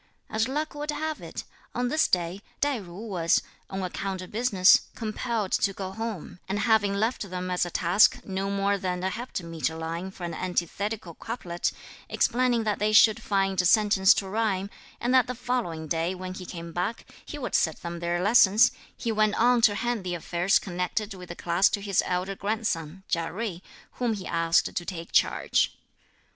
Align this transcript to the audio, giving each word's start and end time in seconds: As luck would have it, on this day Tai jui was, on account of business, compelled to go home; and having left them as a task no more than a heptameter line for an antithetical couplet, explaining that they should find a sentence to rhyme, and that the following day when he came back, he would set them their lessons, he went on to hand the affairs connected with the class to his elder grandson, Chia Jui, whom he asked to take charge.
As 0.31 0.47
luck 0.47 0.73
would 0.73 0.89
have 0.89 1.21
it, 1.21 1.43
on 1.75 1.89
this 1.89 2.07
day 2.07 2.41
Tai 2.59 2.79
jui 2.79 3.07
was, 3.07 3.43
on 3.69 3.83
account 3.83 4.23
of 4.23 4.31
business, 4.31 4.87
compelled 4.95 5.51
to 5.51 5.73
go 5.73 5.91
home; 5.91 6.39
and 6.49 6.57
having 6.61 6.95
left 6.95 7.29
them 7.29 7.51
as 7.51 7.67
a 7.67 7.69
task 7.69 8.17
no 8.25 8.49
more 8.49 8.79
than 8.79 9.03
a 9.03 9.11
heptameter 9.11 9.77
line 9.79 10.09
for 10.09 10.23
an 10.23 10.33
antithetical 10.33 11.13
couplet, 11.13 11.71
explaining 12.09 12.63
that 12.63 12.79
they 12.79 12.91
should 12.93 13.21
find 13.21 13.61
a 13.61 13.65
sentence 13.65 14.15
to 14.15 14.27
rhyme, 14.27 14.71
and 14.99 15.13
that 15.13 15.27
the 15.27 15.35
following 15.35 15.85
day 15.85 16.15
when 16.15 16.33
he 16.33 16.47
came 16.47 16.71
back, 16.73 17.05
he 17.23 17.37
would 17.37 17.53
set 17.53 17.83
them 17.83 17.99
their 17.99 18.23
lessons, 18.23 18.71
he 18.97 19.11
went 19.11 19.35
on 19.35 19.61
to 19.61 19.75
hand 19.75 20.03
the 20.03 20.15
affairs 20.15 20.57
connected 20.57 21.13
with 21.13 21.29
the 21.29 21.35
class 21.35 21.69
to 21.69 21.79
his 21.79 22.01
elder 22.07 22.35
grandson, 22.35 23.03
Chia 23.07 23.27
Jui, 23.27 23.61
whom 23.91 24.13
he 24.15 24.25
asked 24.25 24.75
to 24.75 24.83
take 24.83 25.11
charge. 25.11 25.77